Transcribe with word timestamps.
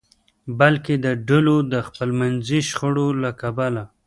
بلکې 0.59 0.93
د 1.05 1.07
ډلو 1.27 1.57
د 1.71 1.73
خپلمنځي 1.87 2.59
شخړو 2.69 3.07
له 3.23 3.31
کبله. 3.41 3.83